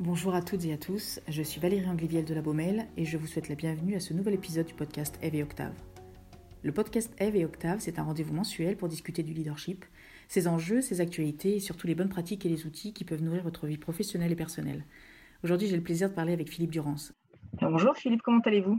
[0.00, 3.18] Bonjour à toutes et à tous, je suis Valérie Angliviel de la Baumelle et je
[3.18, 5.74] vous souhaite la bienvenue à ce nouvel épisode du podcast Eve et Octave.
[6.62, 9.84] Le podcast Eve et Octave, c'est un rendez-vous mensuel pour discuter du leadership,
[10.28, 13.42] ses enjeux, ses actualités et surtout les bonnes pratiques et les outils qui peuvent nourrir
[13.42, 14.84] votre vie professionnelle et personnelle.
[15.42, 17.12] Aujourd'hui, j'ai le plaisir de parler avec Philippe Durance.
[17.60, 18.78] Bonjour Philippe, comment allez-vous?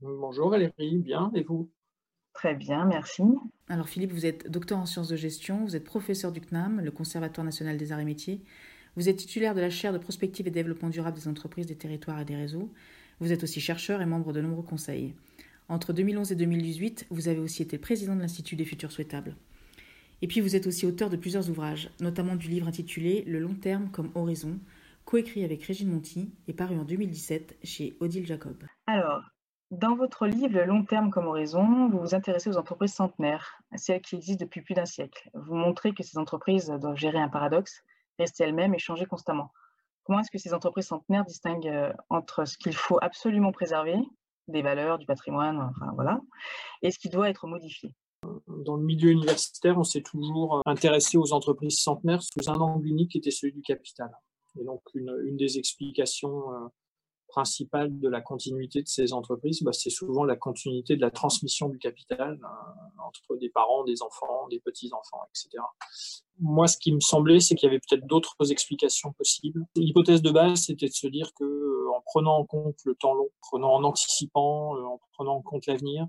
[0.00, 1.68] Bonjour Valérie, bien, et vous?
[2.32, 3.24] Très bien, merci.
[3.68, 6.90] Alors Philippe, vous êtes docteur en sciences de gestion, vous êtes professeur du CNAM, le
[6.90, 8.42] Conservatoire national des arts et métiers,
[8.96, 12.20] vous êtes titulaire de la chaire de prospective et développement durable des entreprises, des territoires
[12.20, 12.72] et des réseaux.
[13.20, 15.14] Vous êtes aussi chercheur et membre de nombreux conseils.
[15.68, 19.36] Entre 2011 et 2018, vous avez aussi été président de l'Institut des futurs souhaitables.
[20.22, 23.54] Et puis vous êtes aussi auteur de plusieurs ouvrages, notamment du livre intitulé Le long
[23.54, 24.58] terme comme horizon,
[25.04, 28.64] coécrit avec Régine Monti et paru en 2017 chez Odile Jacob.
[28.86, 29.22] Alors,
[29.70, 34.00] dans votre livre Le long terme comme horizon, vous vous intéressez aux entreprises centenaires, celles
[34.00, 35.30] qui existent depuis plus d'un siècle.
[35.34, 37.84] Vous montrez que ces entreprises doivent gérer un paradoxe,
[38.20, 39.50] rester elles-mêmes et changer constamment.
[40.04, 43.96] Comment est-ce que ces entreprises centenaires distinguent euh, entre ce qu'il faut absolument préserver,
[44.48, 46.20] des valeurs, du patrimoine, enfin voilà,
[46.82, 47.94] et ce qui doit être modifié?
[48.46, 52.86] Dans le milieu universitaire, on s'est toujours euh, intéressé aux entreprises centenaires sous un angle
[52.86, 54.10] unique qui était celui du capital.
[54.58, 56.68] Et donc, une, une des explications euh,
[57.30, 61.68] principale de la continuité de ces entreprises, bah, c'est souvent la continuité de la transmission
[61.68, 65.62] du capital euh, entre des parents, des enfants, des petits-enfants, etc.
[66.38, 69.66] Moi, ce qui me semblait, c'est qu'il y avait peut-être d'autres explications possibles.
[69.76, 73.14] L'hypothèse de base, c'était de se dire que, euh, en prenant en compte le temps
[73.14, 76.06] long, en anticipant, euh, en prenant en compte l'avenir,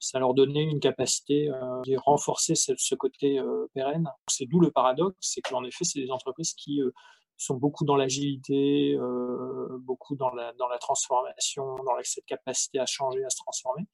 [0.00, 3.40] ça leur donnait une capacité de renforcer ce, côté
[3.72, 4.06] pérenne.
[4.28, 6.82] C'est d'où le paradoxe, c'est qu'en effet, c'est des entreprises qui
[7.36, 13.30] sont beaucoup dans l'agilité, euh, beaucoup dans la, transformation, dans cette capacité à changer, à
[13.30, 13.86] se transformer,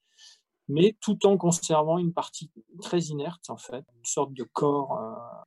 [0.67, 2.49] mais tout en conservant une partie
[2.81, 4.97] très inerte, en fait, une sorte de corps,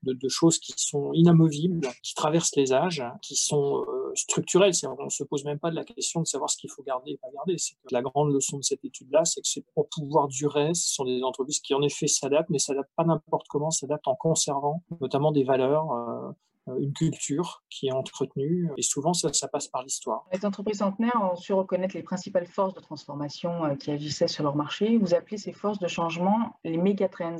[0.06, 4.72] euh, de, choses qui sont inamovibles, qui traversent les âges, qui sont euh, structurelles.
[4.98, 7.12] On ne se pose même pas de la question de savoir ce qu'il faut garder
[7.12, 7.56] et pas garder.
[7.90, 11.22] la grande leçon de cette étude-là, c'est que c'est pour pouvoir durer, ce sont des
[11.22, 15.44] entreprises qui en effet s'adaptent, mais s'adaptent pas n'importe comment, s'adaptent en conservant notamment des
[15.44, 16.32] valeurs, euh,
[16.66, 18.70] une culture qui est entretenue.
[18.76, 20.26] Et souvent, ça, ça passe par l'histoire.
[20.32, 24.44] Les entreprises centenaires ont su reconnaître les principales forces de transformation euh, qui agissaient sur
[24.44, 24.96] leur marché.
[24.98, 27.36] Vous appelez ces forces de changement les mégatrends.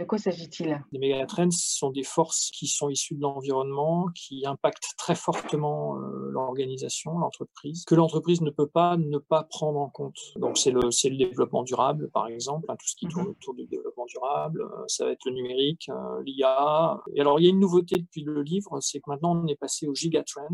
[0.00, 0.82] De quoi s'agit-il?
[0.92, 6.30] Les mégatrends sont des forces qui sont issues de l'environnement, qui impactent très fortement euh,
[6.30, 10.16] l'organisation, l'entreprise, que l'entreprise ne peut pas ne pas prendre en compte.
[10.36, 13.32] Donc c'est le, le développement durable, par exemple, hein, tout ce qui tourne mhm.
[13.32, 16.98] autour du développement durable, euh, ça va être le numérique, euh, l'IA.
[17.14, 19.56] Et alors il y a une nouveauté depuis le livre, c'est que maintenant on est
[19.56, 20.48] passé aux gigatrends.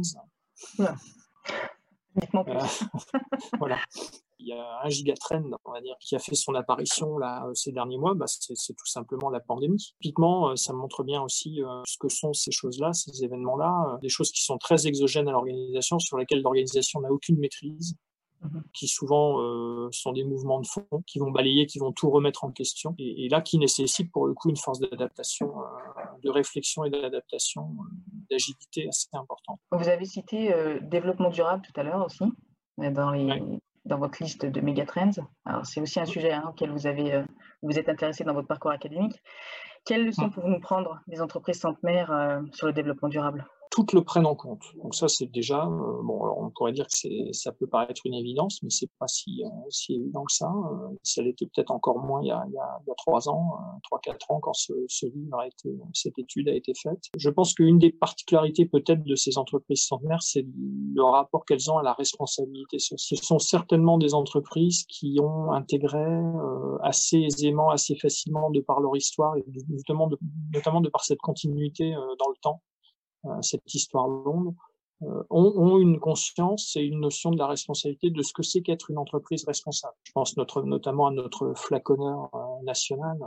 [3.61, 3.79] voilà
[4.39, 7.73] il y a un gigatrend, on va dire, qui a fait son apparition là ces
[7.73, 9.95] derniers mois, bah, c'est tout simplement la pandémie.
[10.01, 13.99] Typiquement, euh, ça montre bien aussi euh, ce que sont ces choses-là, ces événements-là, euh,
[13.99, 17.97] des choses qui sont très exogènes à l'organisation, sur lesquelles l'organisation n'a aucune maîtrise
[18.43, 18.63] mhm.
[18.75, 19.37] qui souvent
[19.91, 23.29] sont des mouvements de fond qui vont balayer, qui vont tout remettre en question, et,
[23.29, 25.53] là qui nécessitent pour le coup une force d'adaptation,
[26.23, 27.77] de réflexion et d'adaptation,
[28.31, 29.61] d'agilité assez importante.
[29.73, 32.25] Vous avez cité développement durable tout à l'heure aussi,
[32.79, 35.11] dans les, dans votre liste de mégatrends.
[35.45, 37.25] Alors, c'est aussi un sujet hein, auquel vous, avez, euh,
[37.63, 39.23] vous êtes intéressé dans votre parcours académique.
[39.85, 43.47] Quelles leçons pouvons-nous prendre des entreprises centenaires euh, sur le développement durable?
[43.71, 44.63] Toutes le prennent en compte.
[44.83, 48.15] Donc ça, c'est déjà, euh, bon, alors on pourrait dire que ça peut paraître une
[48.15, 50.51] évidence, mais c'est pas si, euh, si évident que ça.
[50.51, 52.95] Euh, ça l'était peut-être encore moins il y a, il y a, il y a
[52.97, 54.73] trois ans, trois, quatre ans, quand ce,
[55.07, 57.05] livre a été, cette étude a été faite.
[57.17, 60.47] Je pense qu'une des particularités peut-être de ces entreprises centenaires, c'est
[60.95, 63.19] le rapport qu'elles ont à la responsabilité sociale.
[63.19, 66.05] Ce sont certainement des entreprises qui ont intégré
[66.83, 70.09] assez aisément, assez facilement de par leur histoire et justement
[70.53, 72.76] notamment de par cette continuité dans le temps euh,
[73.43, 74.55] cette histoire longue,
[75.03, 78.91] euh, ont, une conscience et une notion de la responsabilité de ce que c'est qu'être
[78.91, 79.95] une entreprise responsable.
[80.05, 83.19] Je pense notamment à notre flaconneur euh, national,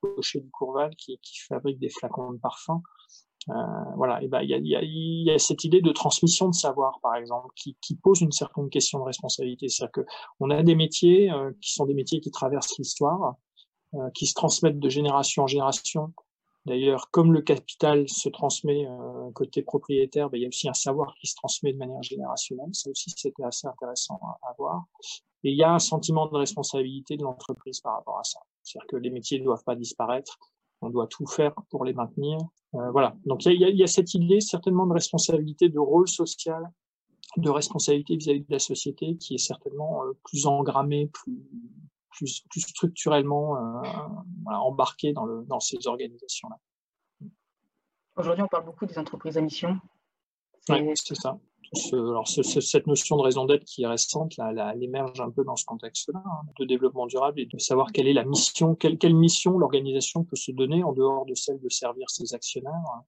[0.00, 2.82] Pocher du Courval, qui, fabrique des flacons de parfum.
[3.48, 3.52] Euh,
[3.96, 6.98] voilà, ben il y a, y, a, y a, cette idée de transmission de savoir,
[7.00, 9.68] par exemple, qui, pose une certaine question de responsabilité.
[9.68, 10.06] C'est-à-dire que
[10.40, 11.30] on a des métiers
[11.60, 13.36] qui sont des métiers qui traversent l'histoire,
[13.94, 16.12] euh, qui se transmettent de génération en génération,
[16.66, 20.74] D'ailleurs, comme le capital se transmet euh, côté propriétaire, ben, il y a aussi un
[20.74, 22.70] savoir qui se transmet de manière générationnelle.
[22.72, 24.84] Ça aussi, c'était assez intéressant à, voir.
[25.44, 28.40] Et il y a un sentiment de responsabilité de l'entreprise par rapport à ça.
[28.64, 30.38] C'est-à-dire que les métiers ne doivent pas disparaître.
[30.82, 32.38] On doit tout faire pour les maintenir.
[32.74, 33.14] Euh, voilà.
[33.26, 36.68] Donc il y, a, il y, a, cette idée certainement de responsabilité, de rôle social,
[37.36, 41.38] de responsabilité vis-à-vis de la société qui est certainement euh, plus engrammée, plus,
[42.16, 43.88] plus, plus structurellement euh,
[44.46, 46.56] embarqués dans, dans ces organisations-là.
[48.16, 49.76] Aujourd'hui, on parle beaucoup des entreprises à mission.
[50.68, 51.38] Oui, c'est ça.
[51.92, 55.56] alors, cette notion de raison d'être qui est récente, là, elle émerge un peu dans
[55.56, 59.14] ce contexte-là, hein, de développement durable et de savoir quelle est la mission, quelle, quelle
[59.14, 63.02] mission l'organisation peut se donner en dehors de celle de servir ses actionnaires.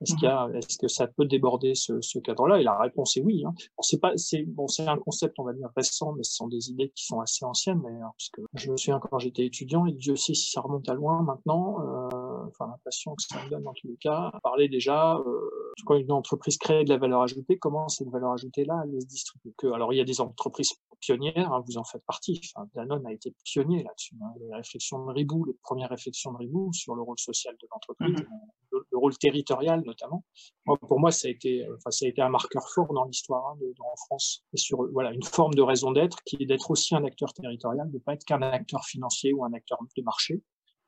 [0.00, 2.60] Est-ce mmh est que ça peut déborder ce, ce cadre-là?
[2.60, 3.44] Et la réponse est oui.
[3.46, 3.52] Hein.
[3.76, 6.48] Bon, c'est pas, c'est bon, c'est un concept, on va dire récent, mais ce sont
[6.48, 9.86] des idées qui sont assez anciennes d'ailleurs, parce que je me souviens quand j'étais étudiant,
[9.86, 11.80] et Dieu sait si ça remonte à loin maintenant.
[11.80, 14.32] Euh, enfin, l'impression que ça me donne dans tous les cas.
[14.42, 15.50] Parler déjà, euh,
[15.84, 19.54] quand une entreprise crée de la valeur ajoutée, comment cette valeur ajoutée-là elle se distribue?
[19.72, 22.40] Alors, il y a des entreprises pionnières, hein, vous en faites partie.
[22.54, 24.14] Enfin, Danone a été pionnier là-dessus.
[24.22, 24.32] Hein.
[24.40, 28.20] Les réflexions de Ribou, les premières réflexions de Ribou sur le rôle social de l'entreprise,
[28.20, 28.36] mmh
[28.72, 30.24] le, rôle territorial notamment.
[30.64, 33.58] pour moi, ça a été, enfin, ça a été un marqueur fort dans l'histoire hein,
[33.80, 34.44] en France.
[34.52, 37.88] Et sur voilà une forme de raison d'être qui est d'être aussi un acteur territorial,
[37.90, 40.40] de ne pas être qu'un acteur financier ou un acteur de marché,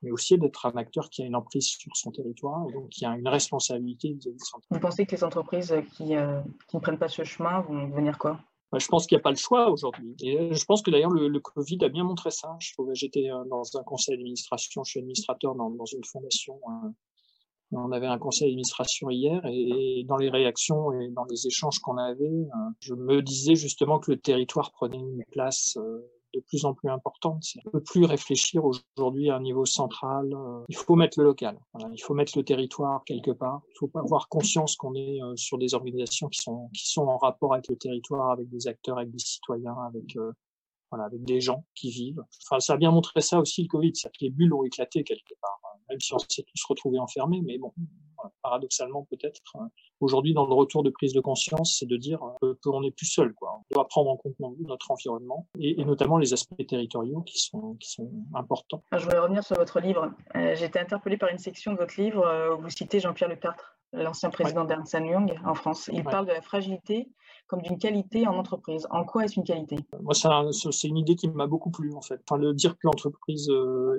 [0.02, 3.16] mais aussi d'être un acteur qui a une emprise sur son territoire donc qui a
[3.16, 4.80] une responsabilité vis-à-vis de son territoire.
[4.80, 8.18] Vous pensez que les entreprises qui, euh, qui, ne prennent pas ce chemin vont devenir
[8.18, 8.40] quoi?
[8.70, 10.16] Bah, je pense qu'il n'y a pas le choix aujourd'hui.
[10.22, 12.56] Et euh, je pense que d'ailleurs le, Covid a bien montré ça.
[12.58, 16.58] Je j'étais euh, dans un conseil d'administration, je suis administrateur dans, dans une fondation
[17.74, 21.96] on avait un conseil d'administration hier et dans les réactions et dans les échanges qu'on
[21.96, 22.46] avait,
[22.80, 25.78] je me disais justement que le territoire prenait une place
[26.34, 27.44] de plus en plus importante.
[27.64, 30.32] On ne peut plus réfléchir aujourd'hui à un niveau central.
[30.32, 31.58] Euh, il faut mettre le local.
[31.92, 33.60] il faut mettre le territoire quelque part.
[33.70, 37.54] Il faut avoir conscience qu'on est sur des organisations qui sont qui sont en rapport
[37.54, 40.16] avec le territoire, avec des acteurs, avec des citoyens, avec
[40.92, 42.22] voilà, avec des gens qui vivent.
[42.46, 45.02] Enfin, ça a bien montré ça aussi le Covid, c'est-à-dire que les bulles ont éclaté
[45.02, 45.58] quelque part
[45.92, 47.40] même si on s'est tous retrouvés enfermés.
[47.44, 47.72] Mais bon,
[48.42, 49.68] paradoxalement peut-être, hein.
[50.00, 53.06] aujourd'hui dans le retour de prise de conscience, c'est de dire euh, qu'on n'est plus
[53.06, 53.34] seul.
[53.34, 53.60] Quoi.
[53.70, 57.90] On doit prendre en compte notre environnement et, notamment les aspects territoriaux qui sont, qui
[57.90, 58.82] sont importants.
[58.92, 60.12] Je voudrais revenir sur votre livre.
[60.34, 63.28] Euh, j'ai été interpellé par une section de votre livre euh, où vous citez Jean-Pierre
[63.28, 65.90] Lecartre, l'ancien président d'Ernst Young en France.
[65.92, 67.08] Il parle de la fragilité
[67.48, 68.86] comme d'une qualité en entreprise.
[68.90, 69.76] En quoi est-ce une qualité?
[70.00, 72.20] Moi, c'est une idée qui m'a beaucoup plu en fait.
[72.26, 73.50] Enfin, le dire que l'entreprise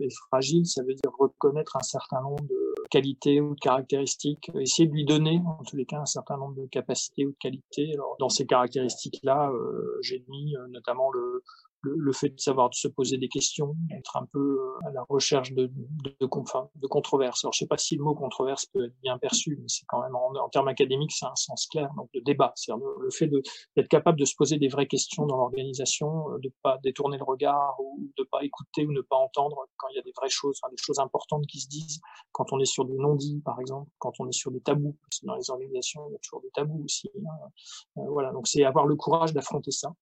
[0.01, 4.87] est fragile, ça veut dire reconnaître un certain nombre de qualités ou de caractéristiques, essayer
[4.87, 7.91] de lui donner en tous les cas un certain nombre de capacités ou de qualités.
[7.93, 11.43] Alors, dans ces caractéristiques-là, euh, j'ai mis euh, notamment le,
[11.83, 15.51] le, fait de savoir se poser des questions, d'être un peu euh, à la recherche
[15.53, 17.43] de, de, de, de controverses.
[17.43, 20.01] Alors, je sais pas si le mot controverse peut être bien perçu, mais c'est quand
[20.01, 22.53] même en, en, termes académiques, c'est un sens clair, donc de débat.
[22.55, 23.27] C'est-à-dire le, fait
[23.75, 27.23] d'être capable de se poser des vraies questions dans l'organisation, euh, de pas détourner le
[27.23, 30.29] regard ou de pas écouter ou ne pas entendre quand il y a des vraies
[30.29, 31.99] choses, des choses importantes qui se disent,
[32.31, 35.19] quand on est sur des non-dits, par exemple, quand on est sur des tabous, parce
[35.19, 37.09] que dans les organisations, il y a toujours des tabous aussi.
[37.15, 37.49] Hein.
[37.97, 39.93] Euh, voilà, donc c'est avoir le courage d'affronter ça.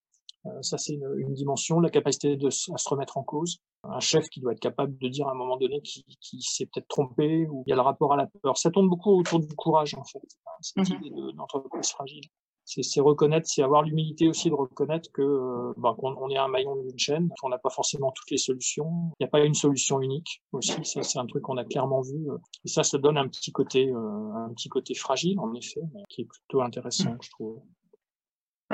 [0.45, 3.59] Euh, ça, c'est une, dimension, la capacité de, à se remettre en cause.
[3.83, 6.87] Un chef qui doit être capable de dire à un moment donné qu'il s'est peut-être
[6.87, 8.57] trompé ou il y a le rapport à la peur.
[8.57, 10.21] Ça tourne beaucoup autour du courage, en fait,
[10.61, 12.23] cette mmh idée d'entreprise fragile.
[12.63, 16.75] C'est reconnaître, c'est avoir l'humilité aussi de reconnaître que euh, bah, qu'on est un maillon
[16.75, 19.11] d'une chaîne, qu'on n'a pas forcément toutes les solutions.
[19.19, 20.73] Il n'y a pas une solution unique aussi.
[20.83, 22.27] Ça, c'est un truc qu'on a clairement vu.
[22.63, 26.03] Et ça, ça donne un petit côté, euh, un petit côté fragile, en effet, mais
[26.07, 27.61] qui est plutôt intéressant, je trouve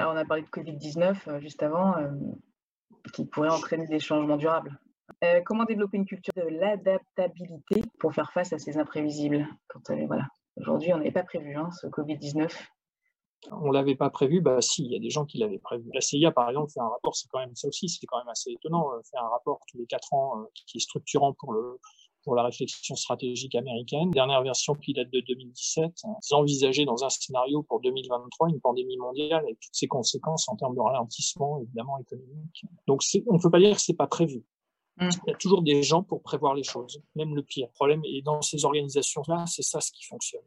[0.06, 2.10] on a parlé de Covid-19 euh, juste avant, euh,
[3.14, 4.80] qui pourrait entraîner des changements durables.
[5.24, 9.48] Euh, comment développer une culture de l'adaptabilité pour faire face à ces imprévisibles?
[10.58, 12.52] Aujourd'hui, on n'avait pas prévu hein, ce Covid-19.
[13.52, 15.90] On l'avait pas prévu, bah si, il y a des gens qui l'avaient prévu.
[15.94, 18.28] La CIA, par exemple, fait un rapport, c'est quand même ça aussi, c'est quand même
[18.28, 21.80] assez étonnant, fait un rapport tous les quatre ans qui est structurant pour le,
[22.28, 24.12] pour la réflexion stratégique américaine.
[24.12, 25.94] Dernière version qui date de 2017.
[26.30, 30.58] Ils envisageaient dans un scénario pour 2023 une pandémie mondiale avec toutes ses conséquences en
[30.58, 32.66] termes de ralentissement, évidemment, économique.
[32.86, 34.44] Donc, on ne peut pas dire que c'est pas prévu.
[34.98, 35.08] Mmh.
[35.26, 37.68] Il y a toujours des gens pour prévoir les choses, même le pire.
[37.68, 40.44] Le problème, et dans ces organisations-là, c'est ça ce qui fonctionne.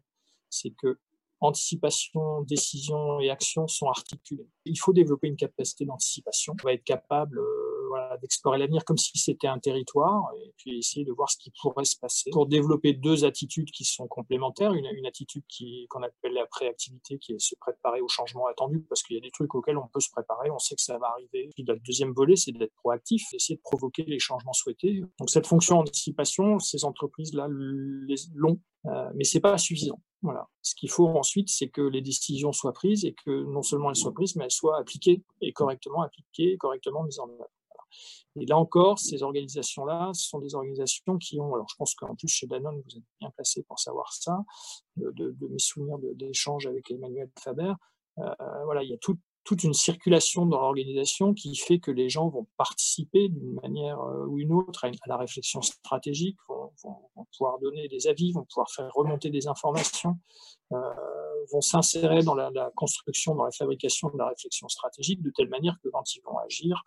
[0.51, 0.99] C'est que
[1.41, 4.49] anticipation, décision et action sont articulées.
[4.65, 6.55] Il faut développer une capacité d'anticipation.
[6.63, 10.79] On va être capable euh, voilà, d'explorer l'avenir comme si c'était un territoire et puis
[10.79, 14.73] essayer de voir ce qui pourrait se passer pour développer deux attitudes qui sont complémentaires.
[14.73, 15.43] Une, une attitude
[15.89, 19.23] qu'on appelle la préactivité, qui est se préparer au changement attendu parce qu'il y a
[19.23, 21.49] des trucs auxquels on peut se préparer, on sait que ça va arriver.
[21.55, 25.03] Puis le deuxième volet, c'est d'être proactif, essayer de provoquer les changements souhaités.
[25.19, 27.49] Donc cette fonction anticipation, ces entreprises-là
[28.35, 30.01] l'ont, mais c'est pas suffisant.
[30.23, 30.49] Voilà.
[30.63, 33.97] Ce qu'il faut ensuite, c'est que les décisions soient prises et que non seulement elles
[33.97, 37.49] soient prises, mais elles soient appliquées et correctement appliquées, et correctement mises en œuvre.
[38.37, 42.15] Et là encore, ces organisations-là, ce sont des organisations qui ont, alors je pense qu'en
[42.15, 44.45] plus chez Danone, vous êtes bien placé pour savoir ça,
[44.97, 47.73] de, mes souvenirs d'échanges avec Emmanuel Faber,
[48.19, 52.09] euh, voilà, il y a tout, toute une circulation dans l'organisation qui fait que les
[52.09, 56.73] gens vont participer d'une manière euh, ou une autre à, la réflexion stratégique, vont,
[57.37, 60.17] pouvoir donner des avis, vont pouvoir faire remonter des informations,
[60.73, 60.79] euh,
[61.53, 65.77] vont s'insérer dans la, construction, dans la fabrication de la réflexion stratégique, de telle manière
[65.83, 66.83] que quand ils vont agir,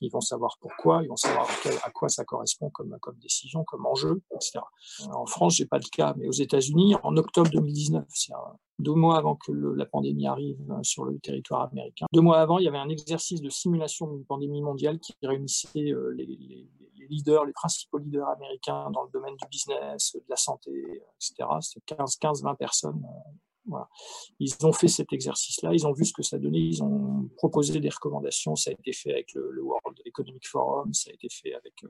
[0.00, 1.48] ils vont savoir pourquoi, ils vont savoir
[1.84, 4.60] à, quoi ça correspond comme, comme décision, comme enjeu, etc.
[5.12, 8.32] En France, j'ai pas le cas, mais aux États-Unis, en octobre 2019, c'est
[8.78, 12.58] deux mois avant que la pandémie arrive euh, sur le territoire américain, deux mois avant,
[12.58, 16.26] il y avait un exercice de simulation d'une pandémie mondiale qui réunissait euh, les,
[17.08, 20.72] leaders, les principaux leaders américains dans le domaine du business, de la santé,
[21.16, 21.48] etc.
[21.60, 23.02] C'était 15-20 personnes
[23.72, 23.76] euh,
[24.38, 27.80] ils ont fait cet exercice-là, ils ont vu ce que ça donnait, ils ont proposé
[27.80, 28.56] des recommandations.
[28.56, 31.88] Ça a été fait avec le, World Economic Forum, ça a été fait avec euh,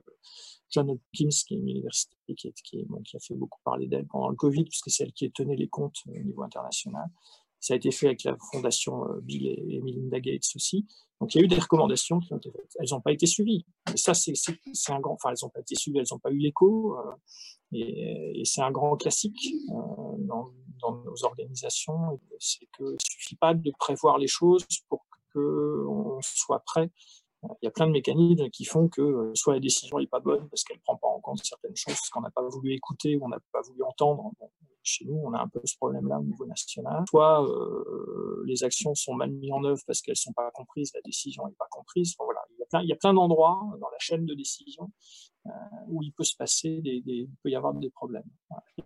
[0.69, 4.65] John Hopkins, qui est une université qui, a fait beaucoup parler d'elle pendant le Covid,
[4.65, 7.09] puisque c'est elle qui tenait les comptes au niveau international.
[7.59, 10.85] Ça a été fait avec la fondation euh, Bill et Melinda Gates aussi.
[11.19, 12.77] Donc il y a eu des recommandations qui ont été faites.
[12.79, 13.65] Elles n'ont pas été suivies.
[13.93, 14.33] Et ça, c'est
[14.89, 15.13] un grand.
[15.13, 16.97] Enfin, elles n'ont pas été suivies, elles n'ont pas eu l'écho.
[16.97, 17.11] Euh,
[17.71, 19.53] et, c'est un grand classique
[20.85, 26.59] dans nos organisations, c'est qu'il ne suffit pas de prévoir les choses pour qu'on soit
[26.59, 26.89] prêt.
[27.61, 30.19] Il y a plein de mécanismes qui font que euh, soit la décision n'est pas
[30.19, 33.15] bonne parce qu'elle ne prend pas en compte certaines choses, qu'on n'a pas voulu écouter
[33.15, 34.31] ou on n'a pas voulu entendre.
[34.83, 37.03] chez nous, on a un peu ce problème-là au niveau national.
[37.09, 40.91] Soit euh, les actions sont mal mises en œuvre parce qu'elles ne sont pas comprises,
[40.93, 42.15] la décision n'est pas comprise.
[42.19, 42.41] voilà.
[42.81, 44.91] il, y a plein, d'endroits dans la chaîne de décision
[45.45, 45.49] euh,
[45.87, 48.29] où il peut se passer, il peut y avoir des problèmes.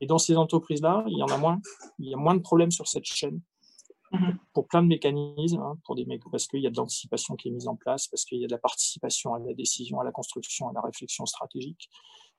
[0.02, 1.60] Et dans ces entreprises-là, il y en a moins,
[2.00, 3.42] il y a moins de problèmes sur cette chaîne
[4.14, 4.38] mm-hmm.
[4.54, 7.52] pour plein de mécanismes, hein, pour des parce qu'il y a de l'anticipation qui est
[7.52, 10.12] mise en place, parce qu'il y a de la participation à la décision, à la
[10.12, 11.90] construction, à la réflexion stratégique,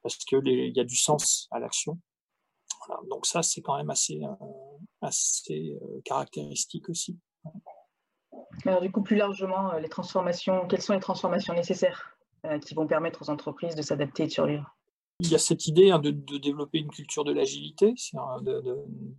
[0.02, 1.98] parce qu'il y a du sens à l'action.
[3.08, 4.46] Donc ça, c'est quand même assez, euh,
[5.02, 7.18] assez euh, caractéristique aussi.
[8.66, 12.86] Alors du coup, plus largement, les transformations, quelles sont les transformations nécessaires euh, qui vont
[12.86, 14.76] permettre aux entreprises de s'adapter et de survivre?
[15.20, 17.94] Il y a cette idée hein, de, développer une culture de l'agilité,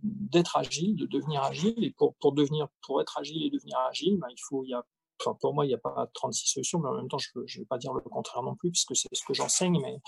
[0.02, 1.82] d'être agile, de devenir agile.
[1.84, 4.74] Et pour, pour, devenir, pour être agile et devenir agile, ben, il faut, il y
[4.74, 4.84] a,
[5.40, 7.66] pour moi, il n'y a pas 36 solutions, mais en même temps, je ne vais
[7.66, 9.98] pas dire le contraire non plus, puisque c'est ce que j'enseigne, mais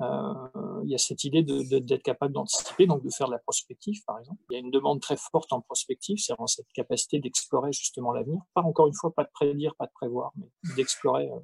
[0.00, 4.02] euh, il y a cette idée d'être capable d'anticiper, donc de faire de la prospective,
[4.06, 4.40] par exemple.
[4.50, 8.12] Il y a une demande très forte en prospective, c'est vraiment cette capacité d'explorer justement
[8.12, 8.40] l'avenir.
[8.54, 11.40] Pas encore une fois, pas de prédire, pas de prévoir, mais d'explorer euh,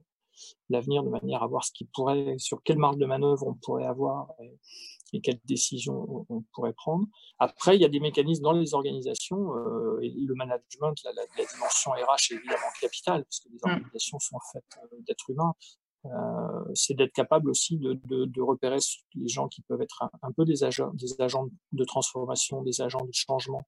[0.69, 3.87] l'avenir de manière à voir ce qui pourrait, sur quelle marge de manœuvre on pourrait
[3.87, 7.07] avoir et, quelles décisions on, pourrait prendre.
[7.39, 11.45] Après, il y a des mécanismes dans les organisations euh, et le management, la, la,
[11.45, 13.71] dimension RH est évidemment capitale parce que les mmh.
[13.71, 15.53] organisations sont faites euh, d'êtres humains.
[16.07, 18.79] Euh, c'est d'être capable aussi de, de, repérer
[19.15, 23.05] les gens qui peuvent être un, peu des agents, des agents de transformation, des agents
[23.05, 23.63] de changement,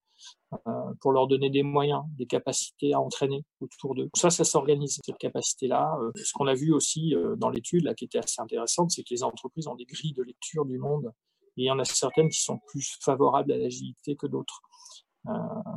[0.66, 4.10] euh, pour leur donner des moyens, des capacités à entraîner autour d'eux.
[4.16, 5.96] Ça, ça s'organise, cette capacité-là.
[6.00, 9.14] Euh, ce qu'on a vu aussi dans l'étude, là, qui était assez intéressante, c'est que
[9.14, 11.12] les entreprises ont des grilles de lecture du monde,
[11.56, 14.60] et il y en a certaines qui sont plus favorables à l'agilité que d'autres.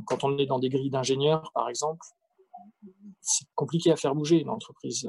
[0.08, 2.04] quand on est dans des grilles d'ingénieurs, par exemple,
[3.22, 5.08] c'est compliqué à faire bouger une entreprise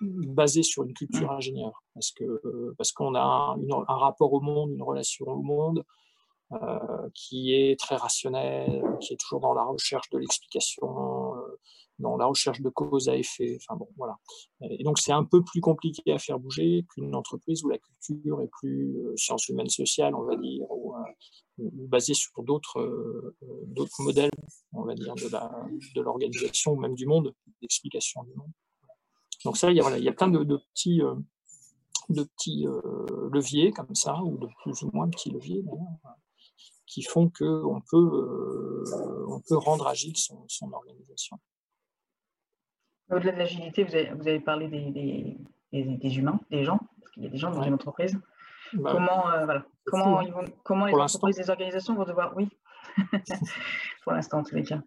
[0.00, 1.36] basée sur une culture mmh.
[1.36, 3.58] ingénieure, parce que parce qu'on a un,
[3.88, 5.84] un, rapport au monde, une relation au monde
[6.52, 11.58] euh, qui est très rationnel, qui est toujours dans la recherche de l'explication, euh,
[11.98, 13.56] dans la recherche de cause à effet.
[13.56, 14.18] Enfin bon, voilà.
[14.60, 18.42] Et donc c'est un peu plus compliqué à faire bouger qu'une entreprise où la culture
[18.42, 20.94] est plus euh, sciences humaines sociales, on va dire, ou,
[21.58, 23.34] basée sur d'autres
[23.66, 24.30] d'autres modèles,
[24.74, 25.50] on va dire, de la
[25.94, 28.52] de l'organisation ou même du monde, d'explication du monde.
[29.44, 31.02] Donc ça, il y a, voilà, il y a plein de, petits,
[32.08, 35.64] de petits euh, euh, leviers comme ça, ou de plus ou moins petits leviers
[36.86, 41.38] qui font qu'on peut, euh, on peut rendre agile son, son organisation.
[43.10, 45.36] Au-delà de l'agilité, vous avez, vous avez, parlé des, des,
[45.72, 48.18] des, humains, des gens, parce qu'il y a des gens dans une entreprise.
[48.72, 49.64] Bah comment, voilà.
[49.84, 52.48] comment, ils vont, comment les entreprises, les organisations vont devoir, oui,
[54.04, 54.82] pour l'instant en tous les cas,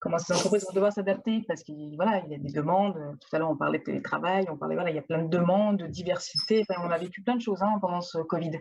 [0.00, 2.94] comment ces entreprises vont devoir s'adapter parce qu'il voilà, il y a des demandes.
[3.20, 5.28] Tout à l'heure, on parlait de télétravail, on parlait, voilà, il y a plein de
[5.28, 6.64] demandes, de diversité.
[6.68, 8.58] Enfin, on a vécu plein de choses hein, pendant ce Covid.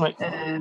[0.00, 0.58] Euh,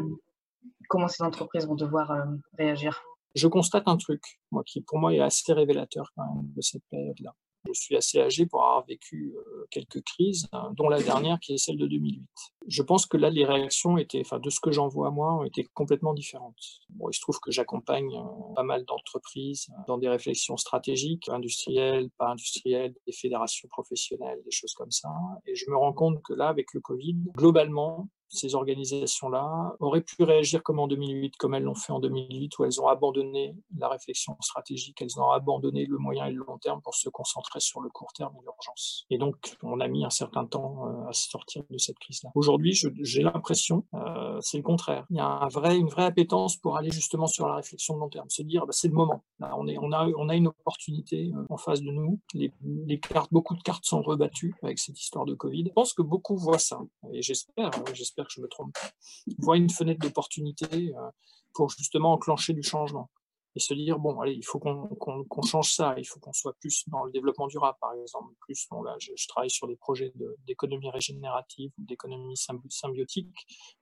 [0.88, 2.26] comment ces entreprises vont devoir euh,
[2.58, 3.02] réagir?
[3.36, 4.22] Je constate un truc,
[4.52, 7.34] moi, qui pour moi est assez révélateur quand même de cette période-là.
[7.66, 11.54] Je suis assez âgé pour avoir vécu euh, quelques crises, hein, dont la dernière qui
[11.54, 12.24] est celle de 2008.
[12.68, 15.44] Je pense que là, les réactions étaient, enfin, de ce que j'en vois moi, ont
[15.44, 16.82] été complètement différentes.
[16.90, 22.10] Bon, il se trouve que j'accompagne euh, pas mal d'entreprises dans des réflexions stratégiques, industrielles,
[22.18, 25.10] pas industrielles, des fédérations professionnelles, des choses comme ça.
[25.46, 30.24] Et je me rends compte que là, avec le Covid, globalement, ces organisations-là auraient pu
[30.24, 33.90] réagir comme en 2008, comme elles l'ont fait en 2008, où elles ont abandonné la
[33.90, 37.82] réflexion stratégique, elles ont abandonné le moyen et le long terme pour se concentrer sur
[37.82, 39.06] le court terme et l'urgence.
[39.10, 42.32] Et donc, on a mis un certain temps euh, à sortir de cette crise-là.
[42.36, 45.06] Aujourd'hui, j'ai l'impression, euh, c'est le contraire.
[45.10, 48.30] Il y a une vraie appétence pour aller justement sur la réflexion de long terme,
[48.30, 49.24] se dire, bah, c'est le moment.
[49.40, 52.20] On, a, une opportunité euh, en face de nous.
[52.34, 55.66] Les cartes, beaucoup de cartes sont rebattues avec cette histoire de Covid.
[55.68, 56.80] Je pense que beaucoup voient ça,
[57.12, 61.10] et j'espère, j'espère que je me trompe pas, une fenêtre d'opportunité euh,
[61.54, 63.10] pour justement enclencher du changement
[63.56, 66.88] et se dire bon allez il faut qu'on change ça il faut qu'on soit plus
[66.88, 70.14] dans le développement durable par exemple plus bon là je, travaille sur des projets
[70.46, 73.34] d'économie régénérative ou d'économie symbiotique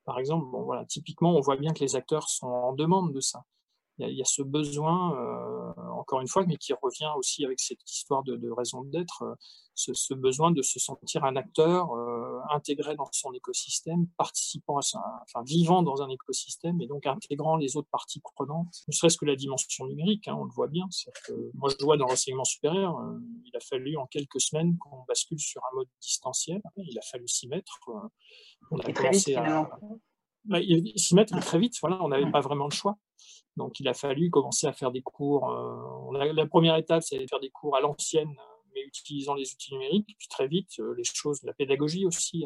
[0.06, 0.46] par exemple.
[0.52, 3.44] Bon voilà typiquement on voit bien que les acteurs sont en demande de ça
[4.00, 7.90] il y, a, ce besoin, euh, encore une fois, mais qui revient aussi avec cette
[7.90, 9.34] histoire de, raison d'être, euh,
[9.74, 15.02] ce, besoin de se sentir un acteur euh, intégré dans son écosystème, participant à ça,
[15.24, 19.26] enfin vivant dans un écosystème et donc intégrant les autres parties prenantes, ne serait-ce que
[19.26, 20.86] la dimension numérique, hein, on le voit bien.
[21.26, 23.02] Que, moi, je vois dans l'enseignement supérieur,
[23.46, 26.62] il a fallu en quelques semaines qu'on bascule sur un mode distanciel.
[26.78, 27.80] Il a fallu s'y mettre.
[28.70, 29.68] on a commencé à
[30.46, 30.60] bah,
[30.96, 31.76] s'y mettre très vite.
[31.82, 32.98] Voilà, on n'avait pas vraiment le choix.
[33.58, 35.50] Donc il a fallu commencer à faire des cours.
[35.50, 38.34] Euh, la première étape, c'est de faire des cours à l'ancienne,
[38.74, 40.16] mais utilisant les outils numériques.
[40.18, 42.46] Puis très vite, euh, les choses, la pédagogie aussi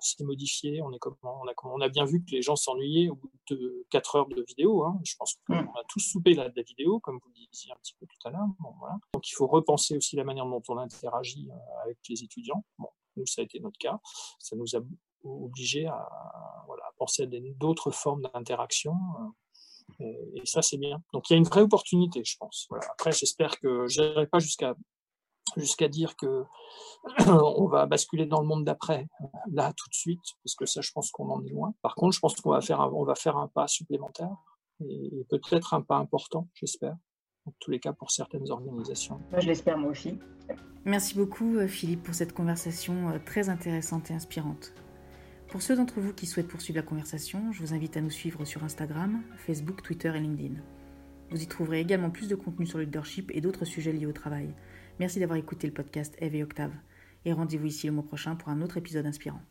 [0.00, 0.82] s'est modifiée.
[0.82, 3.30] On, est comme, on, a, on a bien vu que les gens s'ennuyaient au bout
[3.50, 4.84] de 4 heures de vidéo.
[4.84, 5.00] Hein.
[5.04, 7.76] Je pense qu'on a tous soupé la, de la vidéo, comme vous le disiez un
[7.76, 8.46] petit peu tout à l'heure.
[9.14, 12.62] Donc il faut repenser aussi la manière dont on interagit euh, avec les étudiants.
[12.78, 13.98] Bon, nous, ça a été notre cas.
[14.38, 14.80] Ça nous a
[15.24, 16.08] obligé à,
[16.66, 18.94] voilà, à penser à d'autres formes d'interaction
[20.00, 21.02] et, ça, c'est bien.
[21.12, 22.68] Donc, il y a une vraie opportunité, je pense.
[22.90, 24.74] Après, j'espère que je n'irai pas jusqu'à
[25.56, 26.44] jusqu'à dire que
[27.26, 29.06] on va basculer dans le monde d'après
[29.50, 31.74] là tout de suite parce que ça je pense qu'on en est loin.
[31.82, 34.34] Par contre je pense qu'on va faire un, on va faire un pas supplémentaire
[34.80, 36.96] et, peut-être un pas important j'espère
[37.44, 39.20] en tous les cas pour certaines organisations.
[39.36, 40.18] Je l'espère moi aussi.
[40.84, 44.72] Merci beaucoup euh, Philippe pour cette conversation euh, très intéressante et inspirante
[45.52, 48.46] pour ceux d'entre vous qui souhaitent poursuivre la conversation, je vous invite à nous suivre
[48.46, 50.54] sur Instagram, Facebook, Twitter et LinkedIn.
[51.30, 54.12] Vous y trouverez également plus de contenu sur le leadership et d'autres sujets liés au
[54.12, 54.54] travail.
[54.98, 56.72] Merci d'avoir écouté le podcast Eve et Octave.
[57.26, 59.42] Et rendez-vous ici le mois prochain pour un autre épisode inspirant.